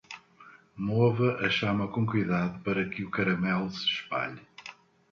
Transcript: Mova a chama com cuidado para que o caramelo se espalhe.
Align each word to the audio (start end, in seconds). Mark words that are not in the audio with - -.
Mova 0.77 1.35
a 1.45 1.49
chama 1.51 1.87
com 1.87 2.07
cuidado 2.07 2.59
para 2.63 2.89
que 2.89 3.03
o 3.03 3.11
caramelo 3.11 3.69
se 3.69 3.85
espalhe. 3.85 4.41